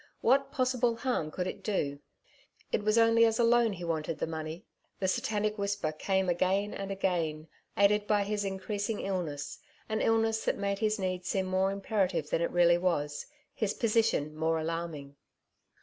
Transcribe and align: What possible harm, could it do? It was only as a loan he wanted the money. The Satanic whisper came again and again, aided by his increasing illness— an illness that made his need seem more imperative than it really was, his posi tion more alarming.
What 0.21 0.51
possible 0.51 0.95
harm, 0.95 1.29
could 1.29 1.45
it 1.45 1.61
do? 1.61 1.99
It 2.71 2.81
was 2.83 2.97
only 2.97 3.23
as 3.23 3.37
a 3.37 3.43
loan 3.43 3.73
he 3.73 3.83
wanted 3.83 4.17
the 4.17 4.25
money. 4.25 4.65
The 4.99 5.07
Satanic 5.07 5.59
whisper 5.59 5.91
came 5.91 6.27
again 6.27 6.73
and 6.73 6.89
again, 6.89 7.47
aided 7.77 8.07
by 8.07 8.23
his 8.23 8.43
increasing 8.43 9.01
illness— 9.01 9.59
an 9.89 10.01
illness 10.01 10.43
that 10.45 10.57
made 10.57 10.79
his 10.79 10.97
need 10.97 11.27
seem 11.27 11.45
more 11.45 11.71
imperative 11.71 12.31
than 12.31 12.41
it 12.41 12.49
really 12.49 12.79
was, 12.79 13.27
his 13.53 13.75
posi 13.75 14.03
tion 14.03 14.35
more 14.35 14.57
alarming. 14.57 15.17